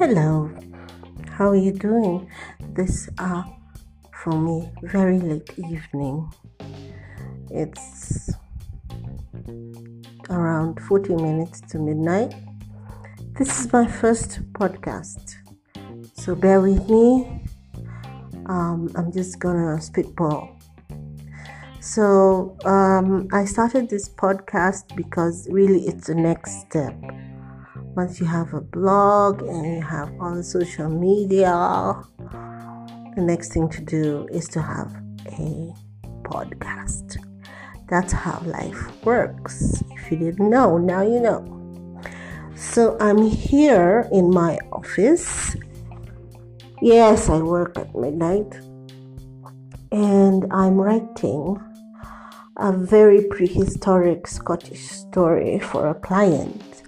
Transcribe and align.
Hello, 0.00 0.50
how 1.28 1.50
are 1.50 1.56
you 1.56 1.72
doing? 1.72 2.26
This 2.72 3.10
uh 3.18 3.42
for 4.24 4.32
me 4.32 4.72
very 4.82 5.18
late 5.20 5.52
evening. 5.58 6.32
It's 7.50 8.30
around 10.30 10.80
40 10.88 11.16
minutes 11.16 11.60
to 11.72 11.78
midnight. 11.78 12.32
This 13.38 13.60
is 13.60 13.70
my 13.74 13.86
first 13.86 14.40
podcast. 14.54 15.36
So 16.14 16.34
bear 16.34 16.62
with 16.62 16.88
me. 16.88 17.44
Um, 18.46 18.88
I'm 18.94 19.12
just 19.12 19.38
gonna 19.38 19.82
spitball. 19.82 20.56
So 21.80 22.56
um, 22.64 23.28
I 23.34 23.44
started 23.44 23.90
this 23.90 24.08
podcast 24.08 24.96
because 24.96 25.46
really 25.50 25.86
it's 25.86 26.06
the 26.06 26.14
next 26.14 26.62
step 26.62 26.94
once 27.96 28.20
you 28.20 28.26
have 28.26 28.54
a 28.54 28.60
blog 28.60 29.42
and 29.42 29.66
you 29.66 29.82
have 29.82 30.08
the 30.18 30.42
social 30.42 30.88
media, 30.88 31.50
the 33.16 33.22
next 33.22 33.52
thing 33.52 33.68
to 33.68 33.80
do 33.82 34.28
is 34.30 34.48
to 34.48 34.62
have 34.62 34.92
a 35.26 35.74
podcast. 36.22 37.16
That's 37.88 38.12
how 38.12 38.40
life 38.46 39.04
works. 39.04 39.82
If 39.90 40.12
you 40.12 40.18
didn't 40.18 40.50
know, 40.50 40.78
now 40.78 41.02
you 41.02 41.20
know. 41.20 42.00
So 42.54 42.96
I'm 43.00 43.22
here 43.22 44.08
in 44.12 44.30
my 44.30 44.58
office. 44.70 45.56
Yes, 46.80 47.28
I 47.28 47.38
work 47.38 47.76
at 47.76 47.94
midnight. 47.96 48.54
And 49.90 50.46
I'm 50.52 50.76
writing 50.80 51.58
a 52.56 52.72
very 52.72 53.24
prehistoric 53.24 54.28
Scottish 54.28 54.90
story 54.90 55.58
for 55.58 55.88
a 55.88 55.94
client 55.94 56.79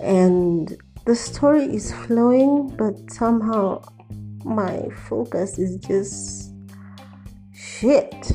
and 0.00 0.76
the 1.04 1.14
story 1.14 1.64
is 1.64 1.92
flowing, 1.92 2.68
but 2.76 3.10
somehow 3.10 3.82
my 4.44 4.88
focus 5.08 5.58
is 5.58 5.76
just 5.76 6.52
shit, 7.54 8.32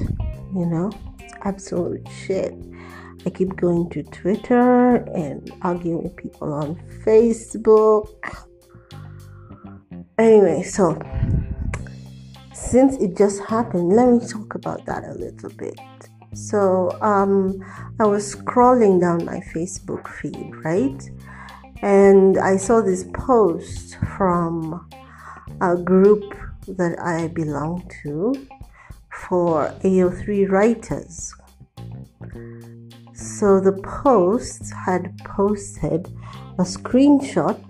you 0.53 0.66
know, 0.66 0.91
it's 1.19 1.34
absolute 1.41 2.08
shit. 2.25 2.53
I 3.25 3.30
keep 3.30 3.56
going 3.56 3.89
to 3.91 4.03
Twitter 4.03 4.95
and 5.14 5.52
arguing 5.61 6.03
with 6.03 6.16
people 6.17 6.53
on 6.53 6.75
Facebook. 7.06 8.09
Anyway, 10.17 10.64
so 10.64 11.00
since 12.53 12.97
it 12.97 13.16
just 13.16 13.41
happened, 13.44 13.89
let 13.89 14.09
me 14.09 14.28
talk 14.28 14.56
about 14.56 14.86
that 14.86 15.03
a 15.06 15.14
little 15.14 15.52
bit. 15.52 15.80
So, 16.34 16.97
um, 17.02 17.64
I 18.00 18.06
was 18.06 18.36
scrolling 18.36 19.00
down 19.00 19.23
my 19.23 19.39
Facebook 19.53 20.08
feed, 20.08 20.52
right? 20.66 21.09
And 21.84 22.38
I 22.38 22.56
saw 22.56 22.80
this 22.80 23.03
post 23.14 23.98
from 24.16 24.89
a 25.59 25.76
group 25.76 26.34
that 26.66 26.98
I 26.98 27.28
belong 27.28 27.92
to 28.03 28.48
for 29.12 29.67
AO3 29.84 30.50
writers. 30.50 31.36
So 33.14 33.59
the 33.59 33.73
post 33.84 34.72
had 34.86 35.17
posted 35.25 36.08
a 36.58 36.64
screenshot 36.64 37.62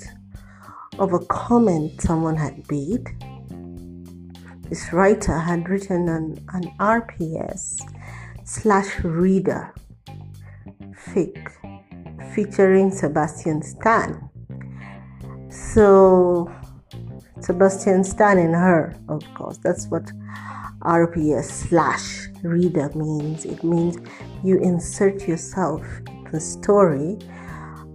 of 0.99 1.13
a 1.13 1.25
comment 1.25 1.99
someone 1.99 2.35
had 2.35 2.69
made. 2.69 3.07
This 4.69 4.93
writer 4.93 5.39
had 5.39 5.67
written 5.67 6.07
an, 6.07 6.45
an 6.53 6.71
RPS 6.79 7.81
slash 8.43 8.99
reader 8.99 9.73
fic 11.07 11.51
featuring 12.33 12.91
Sebastian 12.91 13.61
Stan. 13.61 14.29
So, 15.49 16.51
Sebastian 17.39 18.03
Stan 18.03 18.37
and 18.37 18.55
her, 18.55 18.95
of 19.09 19.21
course, 19.33 19.57
that's 19.57 19.87
what 19.87 20.11
RPS 20.81 21.67
slash 21.69 22.27
reader 22.43 22.89
means. 22.95 23.45
It 23.45 23.63
means 23.63 23.97
you 24.43 24.57
insert 24.59 25.27
yourself 25.27 25.81
in 26.07 26.27
the 26.31 26.39
story 26.39 27.17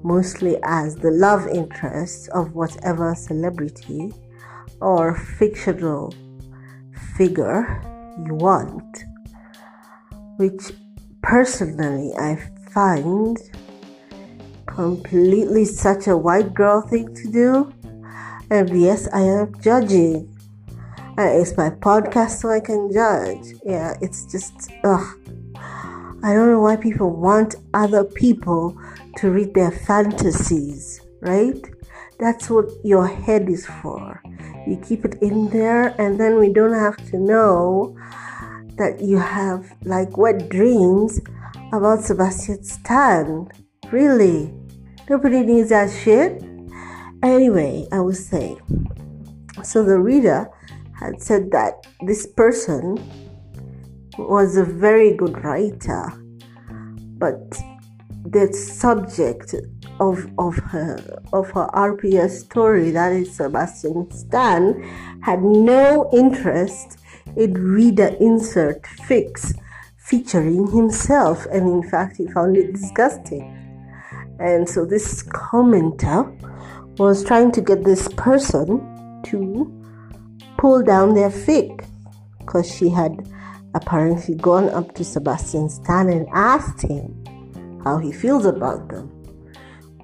mostly 0.02 0.56
as 0.62 0.96
the 0.96 1.10
love 1.10 1.46
interest 1.48 2.28
of 2.30 2.54
whatever 2.54 3.14
celebrity 3.14 4.12
or 4.80 5.16
fictional 5.16 6.14
figure 7.16 7.82
you 8.26 8.34
want, 8.34 9.04
which 10.36 10.72
personally 11.22 12.12
I 12.16 12.36
find 12.70 13.36
completely 14.78 15.64
such 15.64 16.06
a 16.06 16.16
white 16.16 16.54
girl 16.54 16.80
thing 16.80 17.12
to 17.12 17.26
do. 17.32 17.74
And 18.48 18.70
yes, 18.80 19.08
I 19.12 19.22
am 19.22 19.60
judging. 19.60 20.32
And 21.18 21.42
it's 21.42 21.56
my 21.56 21.70
podcast, 21.70 22.38
so 22.38 22.50
I 22.50 22.60
can 22.60 22.88
judge. 22.92 23.58
Yeah, 23.64 23.94
it's 24.00 24.24
just, 24.30 24.70
ugh. 24.84 25.04
I 26.22 26.32
don't 26.32 26.52
know 26.52 26.60
why 26.60 26.76
people 26.76 27.10
want 27.10 27.56
other 27.74 28.04
people 28.04 28.78
to 29.16 29.32
read 29.32 29.52
their 29.52 29.72
fantasies, 29.72 31.00
right? 31.22 31.60
That's 32.20 32.48
what 32.48 32.70
your 32.84 33.08
head 33.08 33.50
is 33.50 33.66
for. 33.82 34.22
You 34.64 34.76
keep 34.76 35.04
it 35.04 35.20
in 35.20 35.48
there, 35.48 35.88
and 36.00 36.20
then 36.20 36.38
we 36.38 36.52
don't 36.52 36.78
have 36.86 36.98
to 37.10 37.18
know 37.18 37.96
that 38.76 39.00
you 39.00 39.18
have 39.18 39.74
like 39.82 40.16
wet 40.16 40.48
dreams 40.48 41.20
about 41.72 42.04
Sebastian 42.04 42.62
Stan. 42.62 43.48
Really? 43.90 44.54
Nobody 45.08 45.40
needs 45.40 45.70
that 45.70 45.90
shit. 45.90 46.42
Anyway, 47.22 47.88
I 47.90 48.00
was 48.00 48.26
saying. 48.26 48.60
So 49.62 49.82
the 49.82 49.98
reader 49.98 50.48
had 50.98 51.22
said 51.22 51.50
that 51.52 51.86
this 52.02 52.26
person 52.26 52.98
was 54.18 54.56
a 54.56 54.64
very 54.64 55.14
good 55.16 55.42
writer, 55.42 56.12
but 57.18 57.40
the 58.24 58.52
subject 58.52 59.54
of 59.98 60.26
of 60.38 60.56
her 60.56 61.22
of 61.32 61.50
her 61.52 61.68
RPS 61.72 62.40
story, 62.40 62.90
that 62.90 63.12
is 63.12 63.34
Sebastian 63.34 64.10
Stan, 64.10 64.82
had 65.22 65.42
no 65.42 66.10
interest 66.12 66.98
in 67.36 67.54
reader 67.54 68.14
insert 68.20 68.82
fics 68.82 69.54
featuring 69.96 70.70
himself, 70.70 71.46
and 71.46 71.68
in 71.68 71.88
fact, 71.88 72.16
he 72.18 72.26
found 72.26 72.56
it 72.56 72.72
disgusting. 72.72 73.67
And 74.38 74.68
so 74.68 74.84
this 74.84 75.22
commenter 75.24 76.30
was 76.98 77.24
trying 77.24 77.52
to 77.52 77.60
get 77.60 77.84
this 77.84 78.08
person 78.14 79.22
to 79.26 79.74
pull 80.56 80.82
down 80.82 81.14
their 81.14 81.30
fic 81.30 81.84
because 82.38 82.72
she 82.72 82.88
had 82.88 83.28
apparently 83.74 84.34
gone 84.34 84.68
up 84.70 84.94
to 84.94 85.04
Sebastian 85.04 85.68
Stan 85.68 86.08
and 86.08 86.26
asked 86.32 86.82
him 86.82 87.14
how 87.84 87.98
he 87.98 88.12
feels 88.12 88.46
about 88.46 88.88
them, 88.88 89.08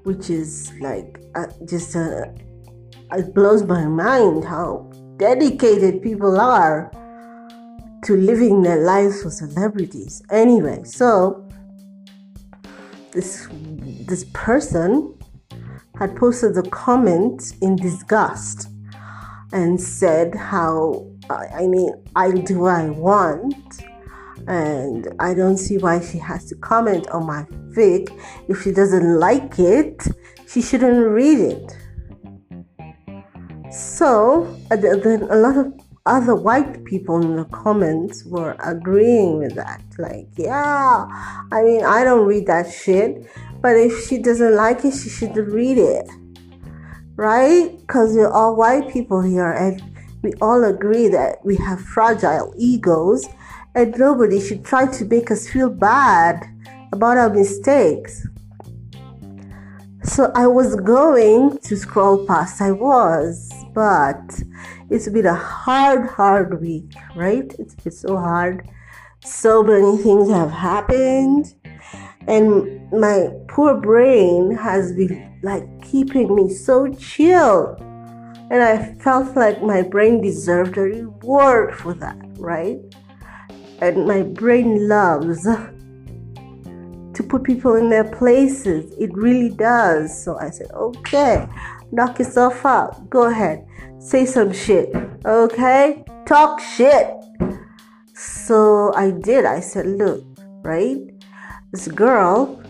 which 0.05 0.31
is 0.31 0.73
like 0.81 1.21
uh, 1.35 1.47
just 1.65 1.97
it 1.97 3.35
blows 3.35 3.63
my 3.65 3.87
mind 3.87 4.45
how 4.45 4.91
dedicated 5.17 6.03
people 6.03 6.41
are 6.41 6.91
to 8.05 8.17
living 8.17 8.63
their 8.63 8.85
lives 8.85 9.23
for 9.23 9.31
celebrities. 9.31 10.23
Anyway, 10.31 10.83
so 10.85 11.44
this 13.15 13.49
this 13.51 14.25
person 14.33 15.17
had 15.99 16.15
posted 16.17 16.57
a 16.59 16.69
comment 16.71 17.55
in 17.63 17.77
disgust 17.77 18.69
and 19.53 19.81
said 19.81 20.35
how 20.35 21.07
I 21.31 21.67
mean 21.67 21.91
I'll 22.17 22.33
do 22.33 22.61
what 22.61 22.75
I 22.75 22.91
want 22.91 23.83
and 24.47 25.09
I 25.21 25.33
don't 25.33 25.57
see 25.57 25.79
why 25.79 26.01
she 26.01 26.19
has 26.19 26.45
to 26.47 26.55
comment 26.57 27.09
on 27.11 27.27
my 27.27 27.45
fic 27.75 28.11
if 28.49 28.63
she 28.63 28.73
doesn't 28.73 29.19
like 29.19 29.59
it 29.59 30.07
she 30.55 30.63
shouldn't 30.63 31.09
read 31.09 31.41
it. 31.41 31.77
So 33.73 34.57
then 34.71 35.23
a 35.23 35.37
lot 35.37 35.57
of 35.57 35.73
other 36.07 36.35
white 36.35 36.85
people 36.85 37.21
in 37.23 37.37
the 37.37 37.47
comments 37.47 38.25
were 38.27 38.57
agreeing 38.63 39.39
with 39.39 39.55
that. 39.55 39.83
Like, 39.99 40.29
yeah, 40.37 41.07
I 41.51 41.63
mean, 41.63 41.85
I 41.85 42.05
don't 42.05 42.27
read 42.27 42.47
that 42.47 42.71
shit, 42.71 43.27
but 43.63 43.77
if 43.77 44.07
she 44.07 44.19
doesn't 44.19 44.55
like 44.55 44.85
it, 44.85 44.93
she 44.93 45.09
should 45.09 45.37
read 45.37 45.79
it. 45.79 46.07
Right? 47.17 47.79
Because 47.79 48.15
we're 48.15 48.31
all 48.31 48.57
white 48.57 48.93
people 48.93 49.23
here 49.23 49.53
and 49.53 49.83
we 50.23 50.33
all 50.43 50.65
agree 50.65 51.09
that 51.09 51.45
we 51.45 51.57
have 51.57 51.81
fragile 51.81 52.53
egos 52.57 53.27
and 53.75 53.97
nobody 53.97 54.41
should 54.41 54.65
try 54.65 54.87
to 54.87 55.05
make 55.05 55.31
us 55.31 55.49
feel 55.49 55.71
bad 55.71 56.45
about 56.93 57.17
our 57.17 57.31
mistakes. 57.31 58.27
So 60.03 60.31
I 60.35 60.47
was 60.47 60.77
going 60.77 61.59
to 61.59 61.77
scroll 61.77 62.27
past, 62.27 62.61
I 62.61 62.73
was, 62.73 63.51
but 63.73 64.43
it's 64.91 65.09
been 65.09 65.27
a 65.27 65.35
hard, 65.35 66.09
hard 66.09 66.61
week, 66.61 66.93
right? 67.17 67.55
It's 67.59 67.75
been 67.75 67.93
so 67.93 68.17
hard. 68.17 68.69
So 69.25 69.63
many 69.63 69.97
things 70.03 70.29
have 70.31 70.51
happened, 70.51 71.55
and 72.29 72.91
my 72.93 73.31
poor 73.49 73.75
brain 73.81 74.55
has 74.55 74.93
been 74.93 75.39
like 75.43 75.65
keeping 75.83 76.35
me 76.35 76.49
so 76.49 76.93
chill 76.95 77.77
And 78.51 78.63
I 78.63 78.95
felt 79.01 79.37
like 79.37 79.63
my 79.63 79.83
brain 79.83 80.21
deserved 80.21 80.77
a 80.77 80.83
reward 80.83 81.75
for 81.75 81.95
that, 81.95 82.17
right? 82.39 82.79
And 83.81 84.07
my 84.07 84.23
brain 84.23 84.87
loves 84.87 85.45
to 85.45 87.23
put 87.23 87.43
people 87.43 87.75
in 87.75 87.89
their 87.89 88.05
places. 88.05 88.95
It 88.99 89.13
really 89.15 89.49
does. 89.49 90.23
So 90.23 90.39
I 90.39 90.51
said, 90.51 90.71
okay, 90.73 91.49
knock 91.93 92.19
yourself 92.19 92.65
out. 92.65 93.09
Go 93.11 93.25
ahead. 93.25 93.67
Say 93.99 94.27
some 94.27 94.53
shit. 94.53 94.95
Okay? 95.25 96.05
Talk 96.27 96.61
shit. 96.61 97.11
So 98.15 98.93
I 98.95 99.11
did. 99.11 99.45
I 99.45 99.61
said, 99.61 99.87
look, 99.87 100.25
right? 100.63 100.99
This 101.73 101.89
girl 101.89 102.63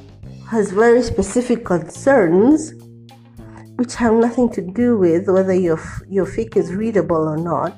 has 0.49 0.71
very 0.71 1.03
specific 1.03 1.65
concerns 1.65 2.75
which 3.77 3.95
have 3.97 4.15
nothing 4.15 4.49
to 4.51 4.63
do 4.63 4.97
with 4.97 5.29
whether 5.29 5.53
your 5.53 5.81
your 6.09 6.27
fic 6.27 6.57
is 6.57 6.73
readable 6.73 7.29
or 7.29 7.37
not. 7.37 7.77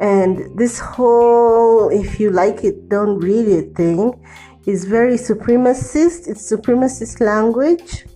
And 0.00 0.58
this 0.58 0.78
whole 0.78 1.90
if 1.90 2.18
you 2.18 2.30
like 2.30 2.64
it, 2.64 2.88
don't 2.88 3.18
read 3.18 3.48
it 3.48 3.76
thing 3.76 4.14
is 4.66 4.84
very 4.84 5.16
supremacist. 5.16 6.28
It's 6.28 6.50
supremacist 6.50 7.20
language. 7.20 8.06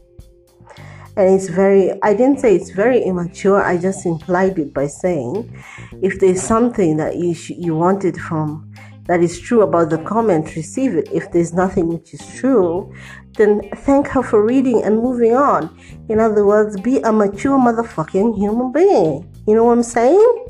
And 1.16 1.34
it's 1.34 1.48
very, 1.48 1.92
I 2.02 2.12
didn't 2.12 2.40
say 2.40 2.54
it's 2.54 2.70
very 2.70 3.02
immature, 3.02 3.62
I 3.62 3.78
just 3.78 4.04
implied 4.04 4.58
it 4.58 4.74
by 4.74 4.86
saying 4.86 5.62
if 6.02 6.20
there's 6.20 6.42
something 6.42 6.98
that 6.98 7.16
you, 7.16 7.34
sh- 7.34 7.52
you 7.56 7.74
wanted 7.74 8.16
from 8.18 8.70
that 9.06 9.20
is 9.20 9.40
true 9.40 9.62
about 9.62 9.90
the 9.90 9.98
comment, 9.98 10.54
receive 10.56 10.94
it. 10.94 11.08
If 11.12 11.30
there's 11.32 11.52
nothing 11.52 11.88
which 11.88 12.12
is 12.12 12.26
true, 12.34 12.92
then 13.36 13.62
thank 13.76 14.08
her 14.08 14.22
for 14.22 14.44
reading 14.44 14.82
and 14.82 14.96
moving 14.98 15.34
on. 15.34 15.76
In 16.08 16.18
other 16.18 16.44
words, 16.44 16.78
be 16.80 16.98
a 16.98 17.12
mature 17.12 17.58
motherfucking 17.58 18.36
human 18.36 18.72
being. 18.72 19.32
You 19.46 19.54
know 19.54 19.64
what 19.64 19.72
I'm 19.72 19.82
saying? 19.82 20.46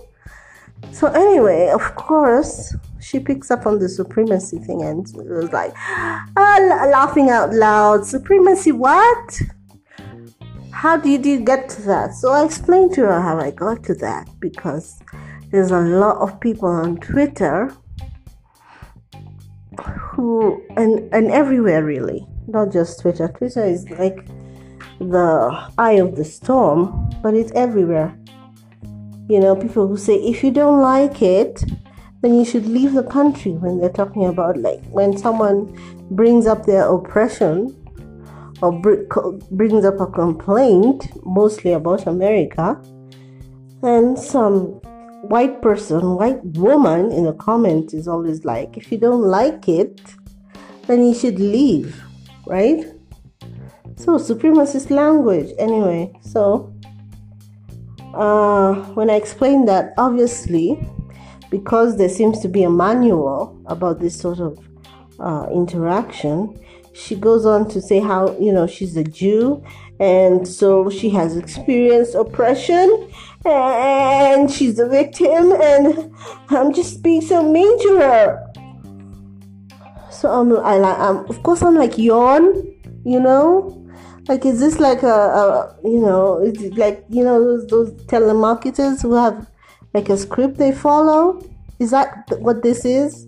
So, 0.91 1.09
anyway, 1.09 1.69
of 1.69 1.95
course, 1.97 2.75
she 3.01 3.21
picks 3.21 3.51
up 3.51 3.67
on 3.67 3.79
the 3.79 3.89
supremacy 3.89 4.59
thing 4.59 4.83
and 4.83 5.07
was 5.15 5.53
like, 5.53 5.73
ah, 5.77 6.89
laughing 6.91 7.29
out 7.29 7.53
loud. 7.53 8.07
Supremacy, 8.07 8.73
what? 8.73 9.41
How 10.77 10.99
did 10.99 11.25
you 11.25 11.41
get 11.41 11.71
to 11.71 11.83
that? 11.83 12.13
So 12.13 12.33
I 12.33 12.45
explained 12.45 12.93
to 12.97 13.01
her 13.07 13.19
how 13.19 13.39
I 13.41 13.51
got 13.51 13.83
to 13.85 13.95
that 13.95 14.29
because 14.41 15.01
there's 15.51 15.71
a 15.71 15.81
lot 15.81 16.19
of 16.19 16.39
people 16.39 16.69
on 16.69 16.99
Twitter 16.99 17.75
who, 19.81 20.63
and, 20.77 21.11
and 21.15 21.31
everywhere 21.31 21.83
really, 21.83 22.27
not 22.47 22.73
just 22.73 23.01
Twitter. 23.01 23.27
Twitter 23.29 23.65
is 23.65 23.89
like 23.89 24.27
the 24.99 25.73
eye 25.79 25.93
of 25.93 26.15
the 26.15 26.25
storm, 26.27 27.11
but 27.23 27.33
it's 27.33 27.53
everywhere. 27.53 28.15
You 29.31 29.41
know, 29.41 29.57
people 29.57 29.89
who 29.89 29.97
say, 29.97 30.17
if 30.17 30.45
you 30.45 30.51
don't 30.51 30.83
like 30.83 31.23
it, 31.23 31.65
then 32.21 32.35
you 32.35 32.45
should 32.45 32.67
leave 32.67 32.93
the 32.93 33.03
country 33.03 33.53
when 33.53 33.81
they're 33.81 33.89
talking 33.89 34.27
about, 34.27 34.59
like, 34.59 34.85
when 34.91 35.17
someone 35.17 35.75
brings 36.11 36.47
up 36.47 36.67
their 36.67 36.87
oppression 36.87 37.75
or 38.63 38.73
brings 39.51 39.85
up 39.85 40.01
a 40.01 40.07
complaint, 40.07 41.09
mostly 41.25 41.73
about 41.73 42.07
America, 42.07 42.81
and 43.83 44.19
some 44.19 44.81
white 45.29 45.61
person, 45.61 46.15
white 46.15 46.43
woman 46.45 47.13
in 47.13 47.25
the 47.25 47.33
comment 47.35 47.93
is 47.93 48.09
always 48.09 48.45
like, 48.45 48.77
if 48.77 48.91
you 48.91 48.99
don't 48.99 49.23
like 49.23 49.69
it, 49.69 50.01
then 50.87 51.05
you 51.05 51.15
should 51.15 51.39
leave, 51.39 52.03
right? 52.47 52.85
So, 53.97 54.19
supremacist 54.19 54.91
language. 54.91 55.53
Anyway, 55.59 56.13
so 56.21 56.73
uh, 58.15 58.75
when 58.95 59.11
I 59.11 59.15
explained 59.15 59.69
that, 59.69 59.93
obviously, 59.99 60.79
because 61.51 61.97
there 61.97 62.09
seems 62.09 62.41
to 62.41 62.49
be 62.49 62.63
a 62.63 62.71
manual 62.71 63.61
about 63.67 64.01
this 64.01 64.19
sort 64.19 64.41
of 64.41 64.59
uh, 65.19 65.47
interaction, 65.53 66.59
she 66.97 67.15
goes 67.15 67.45
on 67.45 67.69
to 67.69 67.81
say 67.81 68.01
how, 68.01 68.37
you 68.39 68.53
know, 68.53 68.67
she's 68.67 68.97
a 68.97 69.05
Jew 69.05 69.63
and 70.01 70.47
so 70.47 70.89
she 70.91 71.11
has 71.11 71.37
experienced 71.37 72.15
oppression 72.15 73.09
and 73.45 74.51
she's 74.51 74.79
a 74.79 74.89
victim 74.89 75.53
and 75.53 76.13
I'm 76.49 76.73
just 76.73 77.03
being 77.03 77.21
so 77.21 77.43
mean 77.43 77.79
to 77.83 77.99
her. 78.01 78.53
So 80.11 80.31
I'm, 80.31 80.57
I 80.65 80.79
like, 80.79 80.99
um, 80.99 81.27
of 81.29 81.43
course 81.43 81.63
I'm 81.63 81.75
like 81.75 81.99
yawn, 81.99 82.45
you 83.05 83.21
know, 83.21 83.83
like, 84.29 84.45
is 84.45 84.59
this 84.59 84.81
like 84.81 85.03
a, 85.03 85.07
a 85.07 85.77
you 85.85 86.01
know, 86.01 86.43
is 86.43 86.61
it 86.63 86.77
like, 86.77 87.05
you 87.09 87.23
know, 87.23 87.39
those, 87.39 87.67
those 87.67 87.93
telemarketers 88.07 89.03
who 89.03 89.15
have 89.15 89.49
like 89.95 90.09
a 90.09 90.17
script 90.17 90.57
they 90.57 90.73
follow? 90.73 91.43
Is 91.79 91.91
that 91.91 92.25
what 92.39 92.63
this 92.63 92.85
is? 92.85 93.27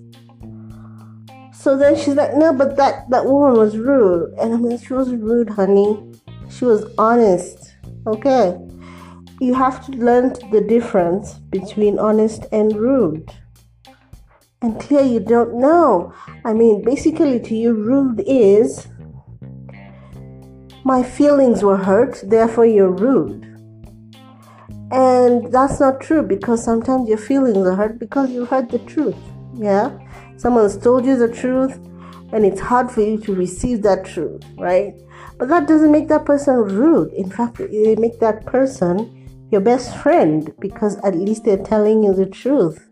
So 1.61 1.77
then 1.77 1.97
she's 1.97 2.15
like, 2.15 2.37
no, 2.37 2.53
but 2.53 2.77
that, 2.77 3.11
that 3.11 3.25
woman 3.25 3.59
was 3.59 3.77
rude. 3.77 4.33
And 4.39 4.55
I'm 4.55 4.63
like, 4.63 4.87
she 4.87 4.93
wasn't 4.93 5.25
rude, 5.25 5.51
honey. 5.51 6.01
She 6.51 6.65
was 6.65 6.85
honest. 6.97 7.75
Okay. 8.07 8.57
You 9.41 9.55
have 9.55 9.85
to 9.87 9.93
learn 9.93 10.35
the 10.53 10.61
difference 10.61 11.35
between 11.51 11.99
honest 11.99 12.47
and 12.53 12.77
rude. 12.77 13.29
And 14.63 14.81
clear 14.81 15.03
you 15.03 15.19
don't 15.19 15.55
know. 15.55 16.13
I 16.45 16.53
mean, 16.53 16.85
basically, 16.85 17.41
to 17.41 17.57
you, 17.57 17.73
rude 17.73 18.23
is 18.25 18.87
my 20.85 21.03
feelings 21.03 21.65
were 21.65 21.77
hurt, 21.77 22.23
therefore 22.25 22.67
you're 22.67 22.91
rude. 22.93 23.45
And 24.93 25.53
that's 25.53 25.81
not 25.81 26.01
true 26.01 26.23
because 26.23 26.65
sometimes 26.65 27.09
your 27.09 27.19
feelings 27.19 27.59
are 27.67 27.75
hurt 27.75 27.99
because 27.99 28.31
you 28.31 28.45
heard 28.45 28.71
the 28.71 28.79
truth. 28.79 29.17
Yeah? 29.55 29.99
Someone's 30.39 30.79
told 30.79 31.05
you 31.05 31.17
the 31.17 31.29
truth 31.35 31.77
and 32.33 32.47
it's 32.47 32.61
hard 32.61 32.91
for 32.91 33.01
you 33.01 33.19
to 33.19 33.35
receive 33.35 33.83
that 33.83 34.05
truth, 34.05 34.45
right? 34.57 34.95
But 35.37 35.49
that 35.49 35.67
doesn't 35.67 35.91
make 35.91 36.07
that 36.09 36.25
person 36.25 36.55
rude. 36.55 37.13
In 37.13 37.29
fact, 37.29 37.59
it 37.59 37.99
make 37.99 38.21
that 38.21 38.47
person 38.47 39.49
your 39.51 39.61
best 39.61 39.97
friend 39.97 40.53
because 40.61 40.97
at 40.99 41.17
least 41.17 41.45
they're 41.45 41.65
telling 41.65 42.05
you 42.05 42.15
the 42.15 42.27
truth. 42.27 42.89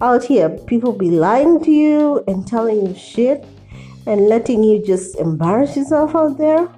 Out 0.00 0.22
here, 0.24 0.50
people 0.66 0.92
be 0.92 1.10
lying 1.10 1.62
to 1.64 1.70
you 1.72 2.22
and 2.28 2.46
telling 2.46 2.86
you 2.86 2.94
shit 2.94 3.44
and 4.06 4.28
letting 4.28 4.62
you 4.62 4.84
just 4.84 5.16
embarrass 5.16 5.76
yourself 5.76 6.14
out 6.14 6.38
there. 6.38 6.68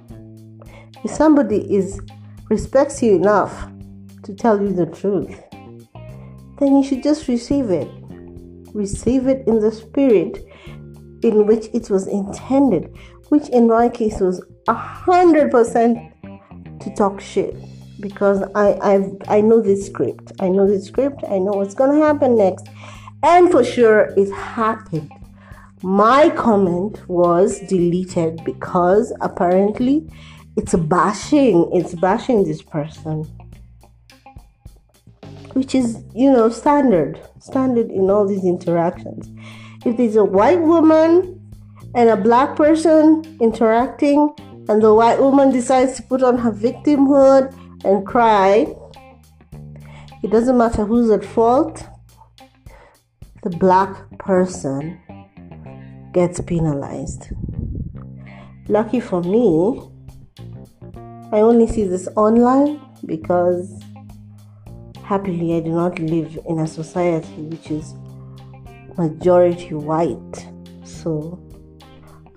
If 1.03 1.11
somebody 1.11 1.71
is 1.71 2.01
respects 2.49 3.03
you 3.03 3.15
enough 3.15 3.69
to 4.23 4.33
tell 4.33 4.59
you 4.59 4.73
the 4.73 4.85
truth, 4.87 5.39
then 6.59 6.77
you 6.77 6.83
should 6.83 7.03
just 7.03 7.27
receive 7.27 7.69
it. 7.69 7.89
Receive 8.77 9.25
it 9.25 9.47
in 9.47 9.59
the 9.59 9.71
spirit 9.71 10.45
in 11.23 11.47
which 11.47 11.65
it 11.73 11.89
was 11.89 12.05
intended, 12.05 12.95
which 13.29 13.49
in 13.49 13.67
my 13.67 13.89
case 13.89 14.19
was 14.19 14.45
a 14.67 14.73
hundred 14.73 15.49
percent 15.49 15.97
to 16.81 16.93
talk 16.95 17.19
shit 17.19 17.55
because 17.99 18.43
I 18.53 18.77
I've, 18.81 19.11
I 19.27 19.41
know 19.41 19.61
this 19.61 19.87
script. 19.87 20.31
I 20.39 20.49
know 20.49 20.67
this 20.67 20.85
script. 20.85 21.23
I 21.27 21.39
know 21.39 21.53
what's 21.53 21.73
gonna 21.73 22.05
happen 22.05 22.37
next, 22.37 22.67
and 23.23 23.49
for 23.51 23.63
sure 23.63 24.13
it 24.15 24.31
happened. 24.31 25.11
My 25.81 26.29
comment 26.29 27.01
was 27.09 27.59
deleted 27.61 28.43
because 28.45 29.11
apparently 29.21 30.07
it's 30.55 30.75
bashing 30.75 31.69
it's 31.73 31.95
bashing 31.95 32.43
this 32.43 32.61
person 32.61 33.25
which 35.57 35.73
is 35.73 36.03
you 36.13 36.31
know 36.31 36.49
standard 36.49 37.19
standard 37.39 37.89
in 37.89 38.09
all 38.11 38.27
these 38.27 38.45
interactions. 38.45 39.27
If 39.85 39.97
there's 39.97 40.15
a 40.15 40.23
white 40.23 40.61
woman 40.61 41.33
and 41.95 42.09
a 42.09 42.17
black 42.17 42.55
person 42.55 43.23
interacting 43.41 44.29
and 44.69 44.81
the 44.81 44.93
white 44.93 45.19
woman 45.19 45.51
decides 45.51 45.95
to 45.95 46.03
put 46.03 46.21
on 46.21 46.37
her 46.37 46.51
victimhood 46.51 47.53
and 47.83 48.05
cry 48.05 48.67
it 50.23 50.31
doesn't 50.31 50.57
matter 50.57 50.85
who's 50.85 51.09
at 51.09 51.23
fault 51.23 51.83
the 53.43 53.49
black 53.49 53.95
person 54.19 54.99
gets 56.13 56.39
penalized. 56.41 57.29
Lucky 58.67 58.99
for 58.99 59.21
me 59.23 59.81
I 61.31 61.39
only 61.41 61.67
see 61.67 61.83
this 61.83 62.07
online 62.15 62.79
because 63.05 63.86
happily 65.07 65.55
I 65.55 65.61
do 65.61 65.71
not 65.71 65.99
live 65.99 66.37
in 66.49 66.59
a 66.59 66.67
society 66.67 67.41
which 67.43 67.71
is 67.71 67.95
majority 68.97 69.73
white. 69.73 70.35
So 70.83 71.39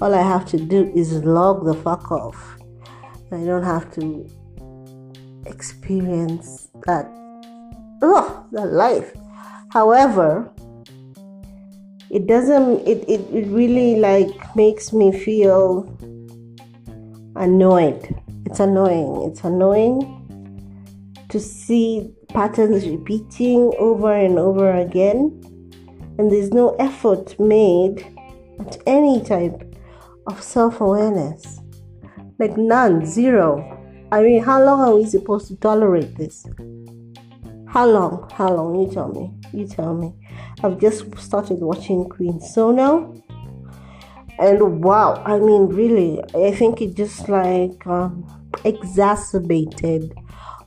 all 0.01 0.15
I 0.15 0.23
have 0.23 0.47
to 0.51 0.57
do 0.57 0.93
is 0.95 1.25
log 1.25 1.65
the 1.65 1.75
fuck 1.75 2.13
off. 2.13 2.39
I 3.33 3.45
don't 3.45 3.65
have 3.65 3.93
to 3.97 4.29
experience 5.47 6.69
that 6.87 7.07
oh 8.03 8.47
that 8.53 8.73
life. 8.73 9.13
However, 9.73 10.53
it 12.11 12.27
doesn't 12.27 12.87
it, 12.87 13.05
it, 13.09 13.21
it 13.33 13.47
really 13.49 13.97
like 13.97 14.55
makes 14.55 14.93
me 14.93 15.11
feel 15.13 15.87
annoyed 17.37 18.21
it's 18.51 18.59
annoying. 18.59 19.31
It's 19.31 19.45
annoying 19.45 20.20
to 21.31 21.41
see 21.41 22.13
patterns 22.29 22.87
repeating 22.87 23.73
over 23.79 24.13
and 24.13 24.39
over 24.39 24.73
again, 24.73 25.41
and 26.19 26.31
there's 26.31 26.51
no 26.51 26.75
effort 26.77 27.39
made 27.39 28.07
at 28.59 28.77
any 28.87 29.23
type 29.23 29.75
of 30.27 30.43
self 30.43 30.81
awareness. 30.81 31.61
Like 32.39 32.57
none, 32.57 33.05
zero. 33.05 33.77
I 34.13 34.23
mean, 34.23 34.43
how 34.43 34.63
long 34.65 34.81
are 34.81 34.95
we 34.95 35.07
supposed 35.07 35.49
to 35.49 35.57
tolerate 35.57 36.17
this? 36.17 36.47
How 37.69 37.87
long? 37.87 38.29
How 38.35 38.53
long? 38.53 38.81
You 38.81 38.91
tell 38.91 39.09
me. 39.09 39.31
You 39.53 39.67
tell 39.67 39.95
me. 39.95 40.13
I've 40.65 40.81
just 40.81 41.17
started 41.19 41.61
watching 41.61 42.09
Queen 42.09 42.41
Sono. 42.41 43.15
And 44.39 44.83
wow, 44.83 45.23
I 45.25 45.39
mean, 45.39 45.67
really, 45.69 46.21
I 46.35 46.51
think 46.53 46.81
it 46.81 46.95
just 46.95 47.29
like 47.29 47.87
um, 47.87 48.27
exacerbated 48.65 50.13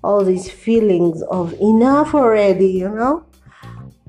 all 0.04 0.24
these 0.24 0.50
feelings 0.50 1.22
of 1.24 1.54
enough 1.62 2.14
already, 2.14 2.68
you 2.68 2.90
know? 2.90 3.26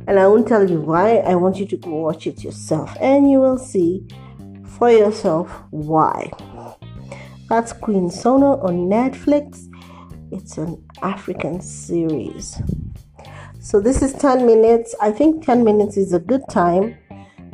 And 0.06 0.18
I 0.18 0.26
won't 0.26 0.48
tell 0.48 0.68
you 0.68 0.80
why. 0.80 1.18
I 1.18 1.34
want 1.36 1.56
you 1.58 1.66
to 1.66 1.76
go 1.76 1.90
watch 1.90 2.26
it 2.26 2.42
yourself 2.42 2.96
and 3.00 3.30
you 3.30 3.38
will 3.38 3.58
see 3.58 4.06
for 4.64 4.90
yourself 4.90 5.62
why. 5.70 6.30
That's 7.48 7.72
Queen 7.72 8.10
Sono 8.10 8.58
on 8.60 8.88
Netflix. 8.88 9.70
It's 10.32 10.58
an 10.58 10.82
African 11.02 11.60
series. 11.60 12.60
So 13.60 13.80
this 13.80 14.02
is 14.02 14.12
10 14.14 14.44
minutes. 14.44 14.94
I 15.00 15.12
think 15.12 15.44
10 15.46 15.64
minutes 15.64 15.96
is 15.96 16.12
a 16.12 16.18
good 16.18 16.42
time 16.50 16.98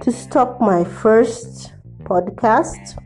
to 0.00 0.10
stop 0.10 0.60
my 0.60 0.82
first 0.82 1.74
podcast. 2.04 2.98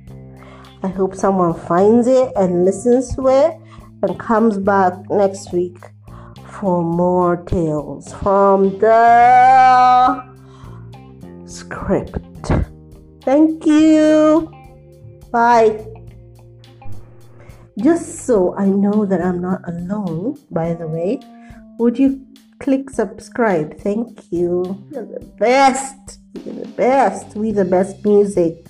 I 0.83 0.89
hope 0.89 1.15
someone 1.15 1.55
finds 1.55 2.07
it 2.07 2.33
and 2.37 2.65
listens 2.65 3.15
to 3.17 3.29
it 3.29 3.59
and 4.05 4.19
comes 4.19 4.59
back 4.59 4.93
next 5.09 5.53
week 5.53 5.79
for 6.47 6.83
more 6.83 7.39
tales 7.45 8.13
from 8.15 8.79
the 8.79 10.23
script. 11.47 12.53
Thank 13.23 13.65
you. 13.65 14.53
Bye. 15.33 15.87
Just 17.79 18.27
so 18.27 18.55
I 18.57 18.67
know 18.67 19.07
that 19.07 19.21
I'm 19.23 19.41
not 19.41 19.67
alone, 19.67 20.39
by 20.51 20.75
the 20.75 20.87
way, 20.87 21.21
would 21.79 21.99
you 21.99 22.25
click 22.61 22.91
subscribe? 22.91 23.79
Thank 23.79 24.31
you. 24.31 24.85
You're 24.93 25.07
the 25.07 25.25
best. 25.39 26.21
You're 26.45 26.55
the 26.55 26.69
best. 26.69 27.35
We 27.37 27.53
the 27.53 27.65
best 27.65 28.05
music. 28.05 28.67